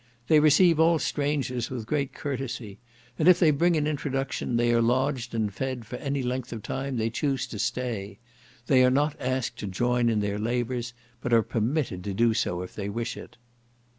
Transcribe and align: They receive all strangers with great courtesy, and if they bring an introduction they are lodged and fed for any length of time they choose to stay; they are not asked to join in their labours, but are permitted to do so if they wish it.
They 0.29 0.39
receive 0.39 0.79
all 0.79 0.97
strangers 0.97 1.69
with 1.69 1.85
great 1.85 2.11
courtesy, 2.11 2.79
and 3.19 3.27
if 3.27 3.37
they 3.39 3.51
bring 3.51 3.75
an 3.77 3.85
introduction 3.85 4.57
they 4.57 4.73
are 4.73 4.81
lodged 4.81 5.35
and 5.35 5.53
fed 5.53 5.85
for 5.85 5.97
any 5.97 6.23
length 6.23 6.51
of 6.51 6.63
time 6.63 6.97
they 6.97 7.11
choose 7.11 7.45
to 7.45 7.59
stay; 7.59 8.17
they 8.65 8.83
are 8.83 8.89
not 8.89 9.15
asked 9.19 9.59
to 9.59 9.67
join 9.67 10.09
in 10.09 10.19
their 10.19 10.39
labours, 10.39 10.95
but 11.21 11.33
are 11.33 11.43
permitted 11.43 12.03
to 12.05 12.15
do 12.15 12.33
so 12.33 12.63
if 12.63 12.73
they 12.73 12.89
wish 12.89 13.15
it. 13.15 13.37